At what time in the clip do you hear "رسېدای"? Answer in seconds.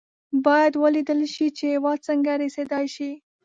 2.43-2.85